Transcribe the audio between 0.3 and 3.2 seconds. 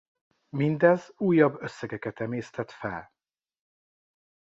Mindez újabb összegeket emésztett fel.